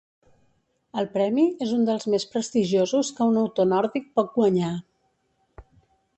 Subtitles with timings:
[1.01, 4.73] El premi és un dels més prestigiosos que un autor nòrdic pot guanyar.